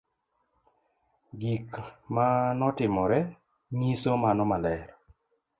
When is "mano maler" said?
4.23-4.83